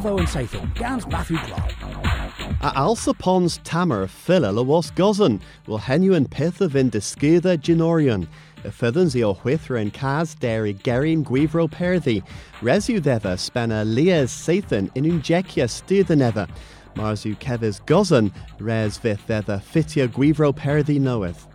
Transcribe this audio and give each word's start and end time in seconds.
Cavo 0.00 0.16
and 0.16 0.28
Sathon, 0.28 0.74
Gans 0.76 1.06
Matthew 1.08 1.36
Clark. 1.36 1.72
A 2.62 2.70
alsa 2.74 3.12
pons 3.18 3.58
tamer 3.64 4.06
fila 4.06 4.50
la 4.50 4.62
was 4.62 4.90
gozan, 4.92 5.42
will 5.66 5.78
henu 5.78 6.16
and 6.16 6.30
pith 6.30 6.62
of 6.62 6.74
in 6.74 6.88
discuda 6.88 7.58
genorion. 7.58 8.26
Y 8.64 8.70
fyddans 8.70 9.14
i 9.14 9.22
o 9.22 9.34
chwythro 9.34 9.78
yn 9.78 9.90
cas 9.90 10.34
deri 10.34 10.72
gerin 10.72 11.22
gwifro 11.22 11.68
perdi. 11.68 12.22
Resu 12.62 12.98
ddeva 12.98 13.36
spenna 13.36 13.84
lias 13.84 14.32
Sathan 14.32 14.90
in 14.94 15.04
un 15.04 15.20
jecia 15.20 15.68
stydd 15.68 16.14
yn 16.16 16.24
efa. 16.30 16.48
Mars 16.96 17.26
yw 17.28 17.36
cefys 17.36 17.82
gozan, 17.84 18.32
res 18.58 18.96
fydd 18.96 19.20
ddeva 19.28 19.60
fitia 19.60 20.08
gwifro 20.08 20.54
perdi 20.56 20.96
noeth. 20.98 21.49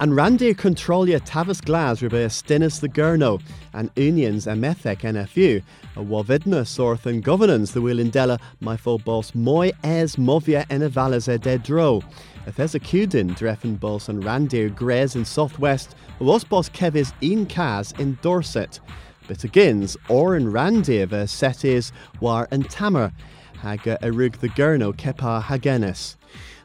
And 0.00 0.12
randir 0.12 0.54
controlia 0.54 1.18
tavas 1.18 1.60
glas 1.60 2.02
rebe 2.02 2.26
stinis 2.28 2.78
the 2.78 2.88
gurno, 2.88 3.42
and 3.72 3.90
unions 3.96 4.46
a 4.46 4.50
NFU, 4.52 5.60
a 5.96 6.00
wavidnus 6.00 6.78
orth 6.78 7.04
and 7.04 7.20
governance 7.20 7.72
the 7.72 7.80
will 7.80 7.96
indella 7.96 8.38
my 8.60 8.76
full 8.76 8.98
boss 8.98 9.34
moi 9.34 9.72
es 9.82 10.14
movia 10.14 10.64
en 10.70 10.82
avalas 10.82 11.26
e 11.26 11.36
de 11.36 11.58
dro. 11.58 12.00
If 12.46 12.54
there's 12.54 12.76
a 12.76 12.80
cudin 12.80 13.30
dreffen 13.30 13.80
boss 13.80 14.08
and 14.08 14.22
randir 14.22 14.72
gres 14.72 15.16
in 15.16 15.24
southwest, 15.24 15.96
was 16.20 16.44
boss 16.44 16.68
kevis 16.68 17.12
in 17.20 17.44
cas 17.46 17.90
in 17.98 18.18
Dorset. 18.22 18.78
But 19.26 19.38
agins 19.38 19.96
or 20.08 20.36
in 20.36 20.52
randir 20.52 21.08
ver 21.08 21.26
set 21.26 21.64
is 21.64 21.90
war 22.20 22.46
and 22.52 22.70
tamer, 22.70 23.10
haga 23.56 23.98
erug 24.00 24.38
the 24.38 24.48
gurno 24.48 24.92
kepa 24.94 25.42
hagenis. 25.42 26.17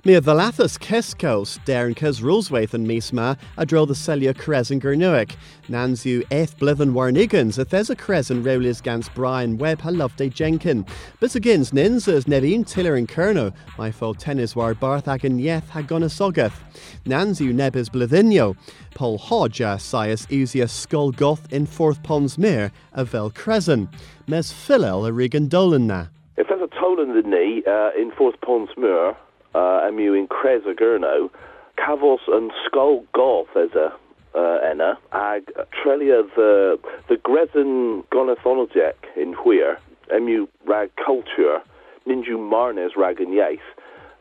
Mia 0.06 0.20
Valathus 0.20 0.78
Keskos, 0.78 1.60
Darren 1.64 1.96
Kes 1.96 2.22
Rulswaith 2.22 2.74
and 2.74 2.86
Misma, 2.86 3.38
a 3.56 3.66
dro 3.66 3.86
the 3.86 3.96
Celia 3.96 4.32
and 4.32 4.36
Gernuic. 4.82 5.38
Nanzu 5.70 6.26
Eth 6.30 6.60
Blithen 6.60 6.92
Warnigans, 6.92 7.58
a 7.58 7.64
Thesa 7.64 7.96
Crez 7.96 8.30
and 8.30 8.44
Rowlis 8.44 8.84
Gans 8.84 9.08
Brian 9.08 9.58
Webb, 9.58 9.80
ha 9.80 9.92
Loveday 9.92 10.28
Jenkin. 10.30 10.86
But 11.22 11.36
against 11.36 11.74
Ninzas 11.74 12.28
Nevin 12.28 12.66
Tiller 12.66 12.96
and 12.96 13.08
Kerno, 13.08 13.54
my 13.78 13.92
fo 13.92 14.12
tennis 14.12 14.58
war 14.58 14.76
Barthag 14.76 15.24
and 15.24 15.40
Yeth 15.40 15.70
Hagona 15.70 16.12
Sogath. 16.12 16.60
Nanzu 17.06 17.54
Nebis 17.54 17.88
Blithinio, 17.88 18.58
Paul 18.96 19.18
Hodge, 19.18 19.62
a 19.62 19.78
Sias 19.78 20.28
Usia 20.28 20.70
Skull 20.70 21.14
Goth 21.14 21.48
in 21.54 21.66
Forth 21.66 22.04
Ponds 22.04 22.38
Mere, 22.38 22.74
a 22.92 23.06
Vel 23.06 23.32
Crezen. 23.32 23.88
Mes 24.28 24.52
Philel 24.52 25.08
a 25.08 25.14
Regan 25.14 25.48
Dolan 25.48 25.88
na. 25.88 26.08
If 26.36 26.50
there's 26.50 26.62
a 26.62 26.68
toll 26.78 27.02
in 27.02 27.16
the 27.16 27.22
knee 27.22 27.64
uh, 27.66 27.92
in 27.98 28.12
Forth 28.12 28.42
Ponds 28.42 28.72
Mere, 28.76 29.16
uh, 29.54 29.88
emu 29.88 30.14
in 30.14 30.28
Cresa 30.28 30.74
Gurno, 30.74 31.30
Cavos 31.78 32.20
and 32.28 32.52
Skull 32.66 33.06
Golf 33.14 33.48
as 33.56 33.72
a 33.76 33.94
uh, 34.36 34.58
enna, 34.68 34.98
ag 35.12 35.52
trelia 35.72 36.24
the 36.36 36.80
the 37.08 37.16
Grezin 37.16 38.04
Gonathonojack 38.12 38.96
in 39.16 39.34
Huir, 39.36 39.78
emu 40.16 40.48
rag 40.66 40.92
culture, 40.96 41.62
ninju 42.08 42.38
marnes 42.38 42.96
rag 42.98 43.20
and 43.22 43.34
yes, 43.34 43.60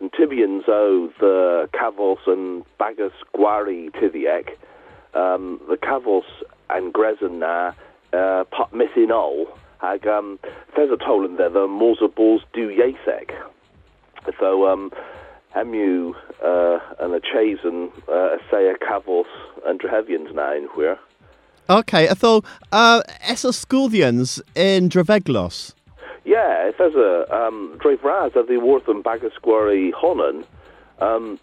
and 0.01 0.13
Tibians 0.13 0.69
o 0.69 1.11
the 1.19 1.69
Cavos 1.73 2.19
and 2.27 2.65
Bagas 2.79 3.13
Guari 3.35 3.91
Tiviek, 3.93 4.51
um, 5.15 5.61
the 5.69 5.77
Cavos 5.77 6.25
and 6.69 6.93
Grezin 6.93 7.39
na 7.39 7.73
uh, 8.13 8.45
missing 8.73 9.11
all, 9.11 9.47
ag 9.83 10.07
um, 10.07 10.39
there's 10.77 10.91
a 10.91 11.37
there, 11.37 11.49
the 11.49 11.67
Morza 11.67 12.09
Balls 12.09 12.43
do 12.53 12.69
Yasek. 12.69 13.31
So, 14.39 14.69
um, 14.69 14.93
Emu 15.59 16.15
uh, 16.43 16.79
and 17.01 17.15
a 17.15 17.21
Chazen, 17.21 17.93
uh, 18.09 18.37
Asaya 18.37 18.75
Cavos 18.79 19.27
and 19.67 19.81
Drehevians 19.81 20.35
now 20.35 20.55
in 20.55 20.69
here. 20.75 20.99
Okay, 21.71 22.09
I 22.09 22.15
thought, 22.15 22.45
uh, 22.73 23.03
Esosculdians 23.23 24.41
in 24.55 24.89
Draveglos. 24.89 25.75
Yeah, 26.25 26.69
if 26.69 26.79
there's 26.79 26.95
a 26.95 27.35
um, 27.35 27.79
Drevraz 27.83 28.37
of 28.37 28.49
the 28.49 28.59
Worth 28.59 28.89
and 28.89 29.03
Bagasquari 29.03 29.93
Honan, 29.93 30.45
um, 31.01 31.39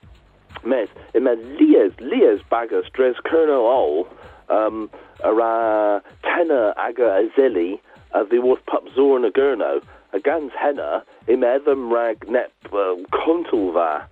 mes, 0.66 0.88
ima 1.13 1.35
Lias, 1.35 1.94
Lias 2.00 2.41
Bagas, 2.51 2.85
Dres 2.94 3.16
Kerno 3.25 3.59
Ol, 3.59 4.07
um, 4.50 4.89
ara 5.23 6.01
Tena 6.23 6.73
Aga 6.78 7.28
Azeli, 7.28 7.79
of 8.11 8.29
the 8.29 8.39
Worth 8.39 8.66
Pup 8.66 8.85
Zor 8.95 9.19
Nagurno, 9.19 9.81
a 10.14 10.20
Gans 10.20 10.52
Henna, 10.59 11.03
im 11.28 11.42
Edhem 11.42 11.92
Rag 11.92 12.28
Nep 12.30 12.52
uh, 12.72 12.96
Kontulva, 13.12 14.08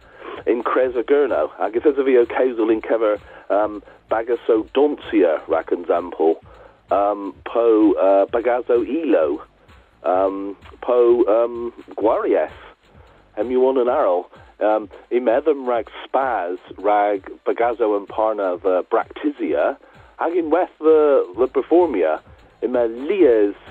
in 0.45 0.63
Creza 0.63 1.03
Gurno, 1.03 1.49
ag 1.59 1.75
if 1.75 1.83
there's 1.83 1.97
a 1.97 2.25
causal 2.25 2.69
in 2.69 2.81
cover 2.81 3.19
um, 3.49 3.81
Bagaso 4.11 4.69
Doncia, 4.73 5.45
rack 5.47 5.71
example, 5.71 6.39
um, 6.91 7.35
po 7.45 7.93
uh, 7.93 8.25
Bagazo 8.27 8.85
Elo, 8.85 9.43
um, 10.03 10.55
po 10.81 11.25
um, 11.25 11.73
Guarief, 11.95 12.51
MU1 13.37 13.81
and 13.81 13.89
Arrow, 13.89 14.29
um, 14.59 14.89
rag 15.67 15.89
spaz 16.05 16.57
rag 16.77 17.29
Bagazo 17.45 17.97
and 17.97 18.07
Parna 18.07 18.61
the 18.61 18.83
Bractisia, 18.91 19.77
ag 20.19 20.35
in 20.35 20.49
weth 20.49 20.69
the 20.79 21.25
the 21.37 21.47
Performia, 21.47 22.21
ima 22.61 22.85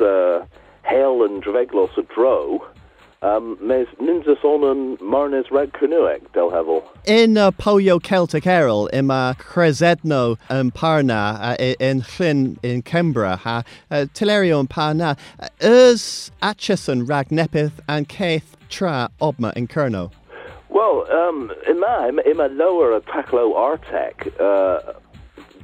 uh, 0.01 0.45
hail 0.87 1.25
and 1.25 1.43
Draveglos 1.43 1.97
a 1.99 2.03
dro, 2.03 2.65
um, 3.23 3.59
mes 3.61 3.87
ninjas 4.01 4.45
onan 4.45 4.97
marnes 4.99 5.51
rag 5.51 5.73
Kernuek 5.73 6.33
del 6.33 6.51
hevel. 6.51 6.83
In 7.07 7.37
uh, 7.37 7.51
Poyo 7.51 8.01
Celtic 8.03 8.47
Errol, 8.47 8.87
in 8.89 9.11
uh, 9.11 9.35
Cresedno 9.39 10.37
and 10.49 10.73
Parna, 10.75 11.35
uh, 11.41 11.57
i- 11.59 11.77
in 11.81 12.03
Llyn 12.03 12.57
in 12.63 12.83
Kembra, 12.83 13.37
ha, 13.39 13.63
uh, 13.91 14.07
Tilerio 14.15 14.61
and 14.61 14.69
Parna, 14.71 15.17
is 15.61 16.31
Atchison 16.43 17.05
Rag 17.07 17.29
Nepith 17.31 17.73
and 17.89 18.09
Keith 18.09 18.57
Tra 18.69 19.09
Obma 19.21 19.53
in 19.57 19.67
Kerno. 19.67 20.11
Well, 20.69 21.11
um, 21.11 21.51
my 21.79 22.09
ima, 22.09 22.23
ima 22.23 22.49
lower 22.49 22.93
a 22.95 23.01
taklo 23.01 23.55
artek 23.55 24.39
uh, 24.41 24.93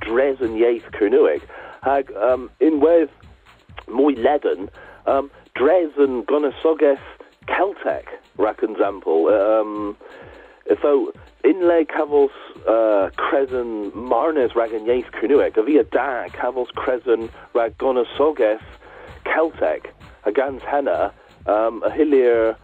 dres 0.00 0.40
and 0.40 0.58
yaith 0.58 0.90
Kernuek 0.92 1.42
hag 1.82 2.10
um, 2.16 2.50
in 2.60 2.80
with 2.80 3.10
muy 3.88 4.14
leden 4.14 4.70
um, 5.06 5.30
dres 5.54 5.90
and 5.96 6.26
gonasoges 6.26 6.98
Celtic 7.46 8.08
rack 8.36 8.62
example 8.62 9.28
um, 9.28 9.96
so 10.80 11.12
inlay 11.44 11.84
cavos 11.84 12.30
uh, 12.68 13.10
cresen 13.16 13.92
marnes 13.92 14.54
rag 14.54 14.72
and 14.72 14.86
yaith 14.86 15.10
Kernuek 15.12 15.58
avia 15.58 15.84
da 15.84 16.28
cavos 16.28 16.68
cresen 16.76 17.30
rag 17.54 17.76
gonasoges 17.78 18.60
Celtic 19.24 19.92
agans 20.24 20.62
henna 20.62 21.12
um, 21.46 21.82
a 21.82 21.90
hillier 21.90 22.56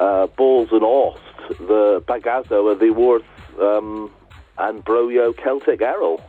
uh, 0.00 0.26
balls 0.26 0.68
and 0.72 0.82
ost 0.82 1.20
the 1.48 2.02
bagazo 2.06 2.78
the 2.78 2.90
worth 2.90 3.22
um, 3.60 4.10
and 4.58 4.84
broyo 4.84 5.36
Celtic 5.36 5.80
Errol. 5.80 6.20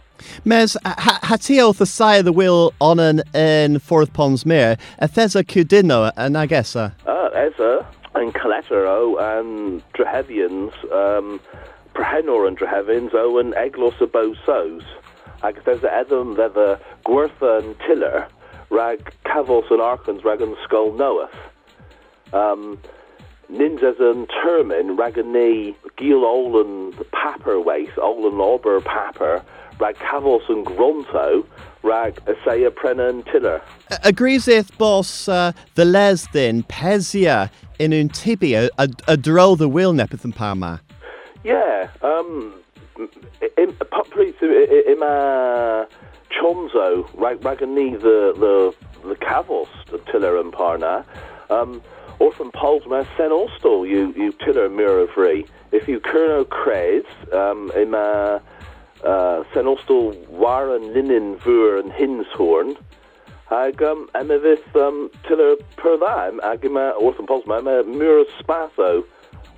Mes, 0.46 0.78
ha- 0.86 1.20
hatio 1.24 1.76
the 1.76 1.86
side 1.86 2.20
of 2.20 2.26
the 2.26 2.32
wheel 2.32 2.74
on 2.82 3.00
an 3.00 3.22
in 3.34 3.80
Forth 3.80 4.14
Ponds 4.14 4.46
Mere, 4.46 4.78
a 5.00 5.08
Thesa 5.08 5.44
Cudino 5.44 6.12
and 6.18 6.36
Agessa. 6.36 6.94
Eza 7.38 7.86
and 8.16 8.34
Coletero 8.34 9.40
and 9.40 9.84
Drehevians, 9.94 10.74
um, 10.92 11.40
Prehenor 11.94 12.48
and 12.48 12.58
Drehevins, 12.58 13.14
O 13.14 13.38
and 13.38 13.54
Eglos 13.54 14.00
of 14.02 14.12
both 14.12 14.38
sows. 14.46 14.84
Ag 15.44 15.62
there's 15.66 15.82
the 15.82 15.94
Edom, 15.94 16.36
they're 16.36 16.80
Gwertha 17.06 17.64
and 17.64 17.76
Tiller, 17.82 18.28
Rag 18.70 19.14
Cavos 19.26 19.70
and 19.70 19.80
Arkans, 19.80 20.24
Rag 20.24 20.42
and 20.42 20.56
Skull 20.64 20.92
Noeth. 20.94 21.30
Um, 22.34 22.80
Ninjas 23.52 24.00
and 24.00 24.28
Termin, 24.28 24.98
Rag 24.98 25.16
Gil 25.96 26.26
Olin 26.26 26.92
Papper 27.14 27.64
Waste, 27.64 27.98
Olin 27.98 28.34
Auber 28.34 28.82
Papper, 28.82 29.44
Rag 29.80 29.96
Cavos 29.96 30.50
and 30.50 30.66
Gronto, 30.66 31.46
Rag 31.84 32.16
Asaya 32.26 32.70
Prena 32.70 33.10
and 33.10 33.26
Tiller. 33.26 33.62
Agrees 34.04 34.48
if 34.48 34.76
boss 34.78 35.30
uh, 35.30 35.54
the 35.76 35.86
les 35.86 36.28
then 36.34 36.64
Pesia 36.64 37.50
in 37.80 37.94
un 37.94 38.10
tibia 38.10 38.70
a, 38.78 38.90
a 39.08 39.16
dro 39.16 39.56
the 39.56 39.70
wheel 39.70 39.94
nepeth 39.94 40.24
and 40.24 40.36
Parma. 40.36 40.82
Yeah, 41.44 41.90
um, 42.02 42.54
in, 43.58 43.74
please, 44.12 44.36
ima 44.42 45.88
chonzo, 46.32 47.08
rag 47.14 47.40
ragani 47.42 48.00
the 48.02 48.34
the 48.38 49.08
the 49.08 49.16
cavos 49.16 49.70
the 49.90 50.00
tiller 50.12 50.38
and 50.38 50.52
parna, 50.52 51.06
um, 51.50 51.82
or 52.20 52.32
from 52.32 52.52
Polsma 52.52 53.08
sen 53.16 53.32
also 53.32 53.84
you 53.84 54.14
you 54.16 54.32
tiller 54.32 54.70
mirror 54.70 55.08
free. 55.08 55.46
If 55.72 55.88
you 55.88 56.00
kerno 56.00 56.48
craze, 56.48 57.06
um, 57.34 57.72
ima 57.76 58.42
uh, 59.04 59.44
sen 59.54 59.68
also 59.68 60.14
waren 60.32 60.94
linen 60.94 61.38
vur 61.38 61.80
and 61.80 61.92
hinshorn. 61.92 62.78
Ag 63.50 63.82
um, 63.82 64.10
emma 64.14 64.40
this 64.40 64.60
um, 64.76 65.10
tiller 65.28 65.56
per 65.78 65.98
that, 65.98 66.34
ag 66.44 66.66
ima 66.66 66.90
or 67.00 67.14
from 67.14 67.28
Polsma, 67.28 67.60
emma 67.60 67.84
mirror 67.84 68.26
spaso 68.40 69.06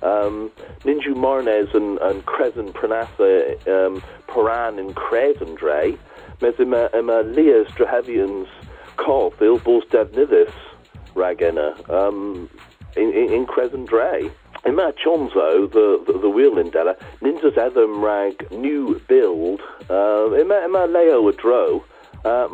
um, 0.02 0.50
Ninju 0.80 1.14
Marnes 1.14 1.74
and, 1.74 1.98
and 1.98 2.24
Crescent 2.26 2.74
Pranasa 2.74 3.66
um, 3.68 4.02
Paran 4.26 4.78
and 4.78 4.94
Crescendre, 4.94 5.98
mes 6.40 6.54
ima, 6.58 6.88
ima 6.94 7.22
Lias 7.22 7.68
Drahavians 7.72 8.48
Call, 8.96 9.30
the 9.30 9.46
Ilbos 9.46 9.86
Devnidis 9.88 10.52
Ragena, 11.14 11.74
um, 11.90 12.48
in, 12.96 13.12
in, 13.12 13.32
in 13.32 13.46
Crescent 13.46 13.88
Dre. 13.88 14.30
Ima 14.66 14.92
Chonzo, 15.02 15.72
the, 15.72 16.02
the, 16.06 16.18
the 16.18 16.28
wheeling 16.28 16.70
della, 16.70 16.94
ninjas 17.22 17.56
Adam 17.56 18.04
rag 18.04 18.50
new 18.50 19.00
build, 19.08 19.60
uh, 19.88 20.30
ima, 20.32 20.62
ima 20.66 20.86
Leo 20.86 21.30
Adro, 21.32 21.82
uh, 22.24 22.48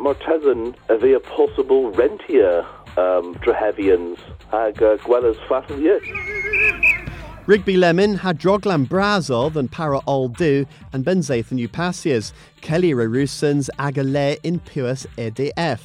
via 0.97 1.19
possible 1.19 1.91
rentier 1.91 2.65
um, 2.97 3.35
Drahevians, 3.35 4.17
hag 4.51 4.81
uh, 4.81 4.97
Gwellas 4.97 5.37
Rigby 7.45 7.77
Lemon 7.77 8.15
had 8.15 8.39
Droglan 8.39 8.89
Brazil 8.89 9.49
than 9.49 9.69
Para 9.69 9.99
All 9.99 10.27
Do 10.27 10.65
and 10.91 11.05
Benzathan 11.05 12.33
Kelly 12.61 12.91
Rarusans 12.91 13.69
Agale 13.79 14.37
in 14.43 14.59
Puis 14.59 15.07
EDF. 15.17 15.79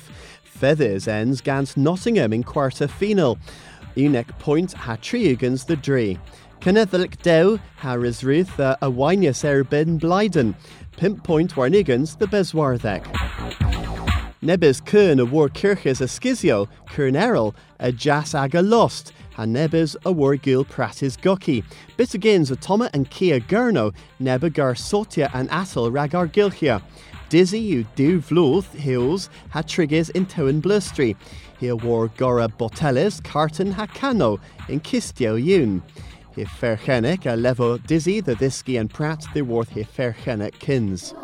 Feathers 0.53 1.09
ends 1.09 1.41
Gans 1.41 1.77
Nottingham 1.77 2.33
in 2.33 2.45
quarter 2.45 2.87
final. 2.87 3.39
Unek 3.97 4.29
Point 4.39 4.73
ha 4.73 4.97
triugans 4.97 5.67
the 5.67 5.75
Dree. 5.75 6.19
Cynnyddylc 6.61 7.21
dew 7.23 7.59
ha 7.79 7.95
Ruth 7.95 8.61
uh, 8.61 8.77
a 8.81 8.89
wynius 8.89 9.43
erbyn 9.43 9.99
Blyden. 9.99 10.55
Pimp 10.97 11.25
Point 11.25 11.55
warnigans 11.57 12.17
the 12.19 12.27
Beswarthek. 12.27 13.03
Nebis 14.43 14.85
Kern 14.85 15.19
a 15.19 15.25
war 15.25 15.49
kirches 15.49 16.01
a 16.01 16.05
skizio, 16.05 16.69
Kern 16.89 17.17
a 17.81 17.93
jas 17.93 18.35
aga 18.35 18.63
lost, 18.63 19.13
ha 19.35 19.45
nebis 19.45 19.97
a 20.05 20.13
war 20.13 20.37
gil 20.37 20.65
pratis 20.65 21.17
goki. 21.19 21.65
Bitagins 21.97 22.51
a 22.51 22.57
Toma 22.57 22.91
and 22.93 23.11
Kia 23.11 23.41
Gurno, 23.41 23.95
neba 24.21 24.53
gar 24.53 24.75
sotia 24.75 25.31
and 25.35 25.49
atel 25.51 25.91
ragar 25.91 26.29
gilchia. 26.29 26.83
Dizzy 27.32 27.61
you 27.61 27.84
do 27.94 28.20
vloth 28.20 28.75
hills 28.75 29.31
ha 29.52 29.62
triggers 29.62 30.11
in 30.11 30.26
Towen 30.26 30.61
Blustry. 30.61 31.17
He 31.58 31.73
war 31.73 32.08
Gora 32.08 32.46
Boteles 32.46 33.25
Carton 33.25 33.73
Hakano 33.73 34.38
in 34.69 34.81
Kistio 34.81 35.43
Yun. 35.43 35.82
He 36.37 36.44
ferchenek 36.44 37.20
a 37.20 37.34
levo 37.34 37.79
dizzy 37.87 38.20
the 38.20 38.34
Disky 38.34 38.79
and 38.79 38.93
Pratt 38.93 39.25
the 39.32 39.40
worth 39.40 39.70
he 39.70 39.82
ferchenek 39.82 40.58
kins. 40.58 41.14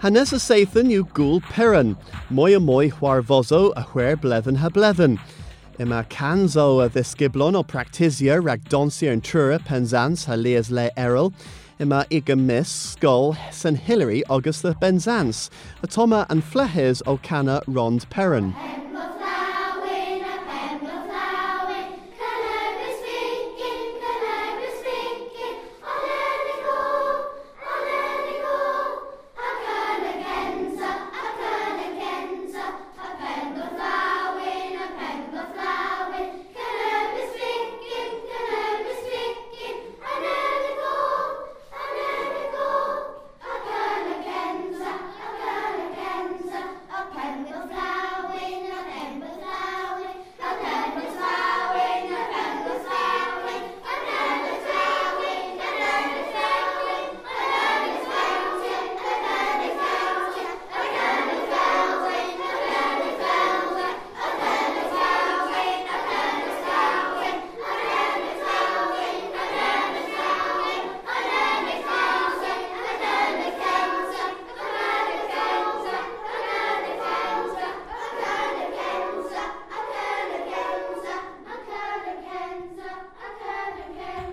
Hanes 0.00 0.32
a 0.32 0.36
Sathan 0.36 0.88
you 0.88 1.02
gul 1.12 1.40
peran, 1.40 1.96
moy 2.30 2.54
a 2.54 2.60
war 2.60 3.22
vozo 3.22 3.72
a 3.74 3.82
where 3.82 4.16
blethen 4.16 4.58
ha 4.58 4.68
blethen. 4.68 5.18
Ima 5.80 6.06
canzo 6.08 6.84
a 6.84 6.88
this 6.88 7.16
giblon 7.16 7.56
o 7.56 7.64
practisia 7.64 8.40
rag 8.40 8.62
donsia 8.68 9.10
and 9.12 9.24
trura 9.24 9.58
penzans 9.58 10.26
ha 10.26 10.34
leas 10.34 10.70
le 10.70 10.90
errol, 10.96 11.32
ima 11.80 12.04
iga 12.10 12.36
miss 12.36 12.68
skull 12.70 13.34
St 13.50 13.78
Hilary 13.78 14.22
August 14.26 14.62
the 14.62 14.74
Atoma 15.82 16.26
and 16.28 16.44
flehes 16.44 17.02
o 17.06 17.16
cana 17.16 17.62
rond 17.66 18.08
peron. 18.10 18.54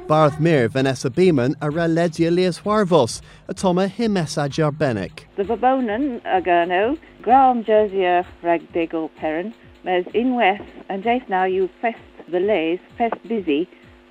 Barth 0.07 0.39
Mir 0.39 0.69
Vanessa 0.69 1.09
Beeman 1.09 1.53
a 1.61 1.69
ra 1.69 1.85
ledia 1.85 2.31
Leas 2.31 2.61
Warvos, 2.61 3.21
a 3.49 3.53
toma 3.53 3.89
himessa 3.89 4.47
jarbenik. 4.47 5.25
The 5.35 5.43
Vabonan 5.43 6.21
agano, 6.21 6.97
Graham 7.21 7.65
Jersey 7.65 8.05
rag 8.41 8.71
diggle 8.71 9.09
perin, 9.19 9.53
mes 9.83 10.05
in 10.13 10.35
west, 10.35 10.63
and 10.87 11.03
just 11.03 11.27
now 11.27 11.43
you 11.43 11.69
fest 11.81 11.99
the 12.31 12.39
lays, 12.39 12.79
fest 12.97 13.15
busy, 13.27 13.67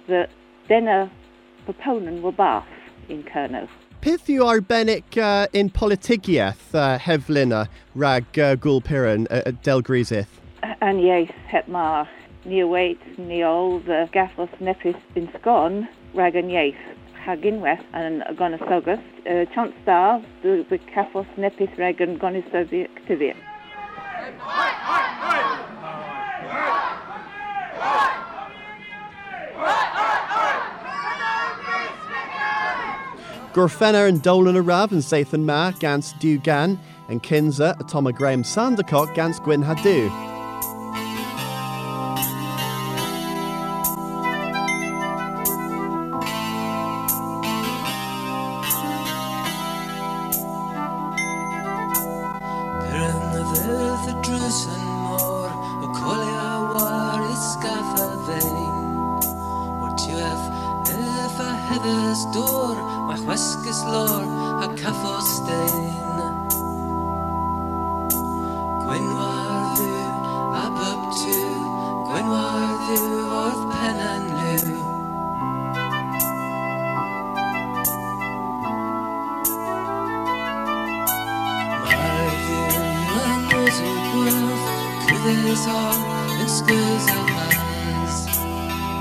the 0.06 0.28
denna 0.68 1.10
proponen 1.66 2.20
were 2.20 2.32
bath 2.32 2.68
in 3.08 3.22
Kerno. 3.22 3.66
Pith 4.02 4.28
you 4.28 4.42
arbenik 4.42 5.16
uh, 5.16 5.46
in 5.54 5.70
politigiath 5.70 6.74
uh, 6.74 6.98
hevlina 6.98 7.68
rag 7.94 8.24
uh, 8.38 8.54
gulpiran 8.56 9.26
uh, 9.30 9.50
del 9.62 9.80
grisith? 9.80 10.28
And 10.82 11.00
yes, 11.00 11.30
hetmar 11.50 12.06
near 12.46 12.66
weight, 12.66 13.00
near 13.18 13.46
all 13.46 13.80
the 13.80 14.08
gaffos 14.12 14.48
nepis 14.60 15.00
in 15.14 15.28
scon, 15.38 15.88
rag 16.14 16.36
and 16.36 16.50
yes, 16.50 16.74
haginweth 17.26 17.84
and 17.92 18.22
gonasogus, 18.38 19.02
uh, 19.26 19.52
chant 19.52 19.74
star, 19.82 20.22
the, 20.42 20.64
the 20.70 20.78
gaffos 20.78 21.26
nepis 21.36 21.76
rag 21.76 22.00
and 22.00 22.20
gonasogus 22.20 22.88
activia. 22.88 23.34
Gorfenner 33.52 34.06
and 34.06 34.22
Dolan 34.22 34.54
a 34.54 34.60
Rav 34.60 34.92
and 34.92 35.00
Sathan 35.00 35.44
Ma 35.44 35.70
gans 35.70 36.12
Dugan 36.14 36.78
and 37.08 37.22
Kinza 37.22 37.80
a 37.80 37.84
Toma 37.84 38.12
Graham 38.12 38.42
Sandercock 38.42 39.14
gans 39.14 39.40
Gwyn 39.40 39.62
Hadu. 39.62 40.35
Cwyddes 85.26 85.64
o 85.66 85.78
yn 86.38 86.50
sgwys 86.54 87.06
a 87.10 87.22
mas 87.30 88.18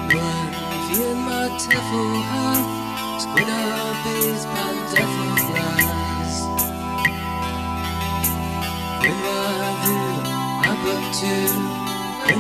Rwan 0.10 0.56
fi'n 0.88 1.20
ma 1.22 1.42
tefo 1.62 2.02
hath 2.32 2.72
Sgwyn 3.22 3.52
a 3.54 3.60
bys 4.02 4.48
pan 4.56 4.82
defo 4.96 5.28
glas 5.52 6.42
Gwyn 9.06 9.24
war 9.28 9.72
ddu 9.86 10.02
up 10.74 10.92
up 10.98 11.08
to 11.22 11.38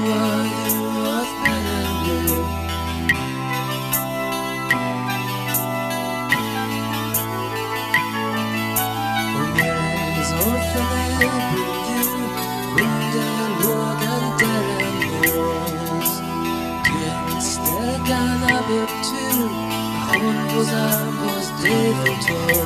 war 0.10 0.46
ddu 0.58 0.84
o'r 1.13 1.34
pen 1.46 2.64
Chon 20.65 21.17
bos 21.22 21.48
ambos 21.62 22.64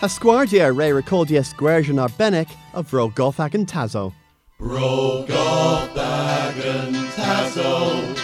Hasguardia 0.00 0.70
re 0.70 0.90
recordias 0.90 1.52
guerjan 1.52 1.98
arbenic 1.98 2.48
of 2.72 2.88
Rogolfag 2.92 3.54
and 3.54 3.66
Tazo. 3.66 4.12
Rogolfag 4.60 5.96
and 6.64 6.94
Tazo, 7.16 8.14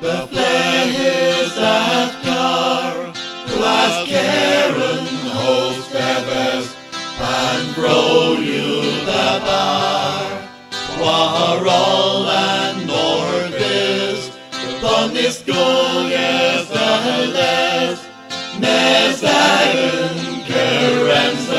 the 0.00 0.26
players 0.28 1.54
that 1.56 2.22
car, 2.24 3.12
glass 3.54 4.08
Karen 4.08 5.06
holds 5.36 5.86
feathers, 5.88 6.74
and 7.20 7.76
roll 7.76 8.38
you 8.38 8.80
the 9.04 9.42
bar. 9.44 10.48
Quarrel 10.96 12.30
and 12.30 12.88
Nordist, 12.88 14.32
the 14.52 14.72
fun 14.80 15.14
is 15.18 15.42
going 15.42 16.14
as 16.14 16.66
the 16.68 17.30
less, 17.34 17.60
friends. 21.10 21.49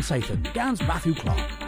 And 0.00 0.04
Satan, 0.04 0.42
Gans 0.54 0.80
Matthew 0.80 1.14
Clark. 1.14 1.59